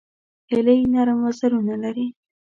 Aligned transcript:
هیلۍ 0.51 0.79
نرم 0.93 1.19
وزرونه 1.25 1.75
لري 1.83 2.07